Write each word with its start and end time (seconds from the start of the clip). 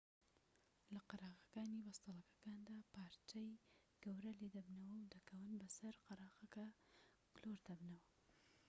لە 0.93 0.99
قەراغەکانی 1.09 1.83
بەستەڵەکەکاندا 1.85 2.77
پارچەی 2.93 3.59
گەورە 4.03 4.31
لێ 4.39 4.47
دەبنەوە 4.55 4.97
و 5.01 5.11
دەکەون 5.15 5.47
و 5.51 5.59
بەسەر 5.63 5.93
قەراغەکەدا 6.05 6.67
گلۆر 7.35 7.59
دەبنەوە 7.67 8.07